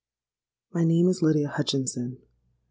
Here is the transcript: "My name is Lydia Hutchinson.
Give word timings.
"My 0.73 0.83
name 0.83 1.07
is 1.09 1.21
Lydia 1.21 1.47
Hutchinson. 1.47 2.17